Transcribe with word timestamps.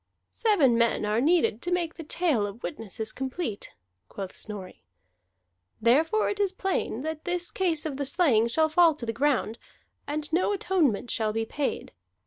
"Seven 0.31 0.79
men 0.79 1.05
are 1.05 1.21
needed 1.21 1.61
to 1.61 1.71
make 1.71 1.93
the 1.93 2.03
tale 2.03 2.47
of 2.47 2.59
the 2.59 2.63
witnesses 2.67 3.11
complete," 3.11 3.71
quoth 4.09 4.35
Snorri. 4.35 4.81
"Therefore 5.79 6.27
it 6.27 6.39
is 6.39 6.51
plain 6.51 7.03
that 7.03 7.23
this 7.25 7.51
case 7.51 7.85
of 7.85 7.97
the 7.97 8.05
slaying 8.05 8.47
shall 8.47 8.67
fall 8.67 8.95
to 8.95 9.05
the 9.05 9.13
ground, 9.13 9.59
and 10.07 10.33
no 10.33 10.53
atonement 10.53 11.11
shall 11.11 11.31
be 11.33 11.45
paid. 11.45 11.93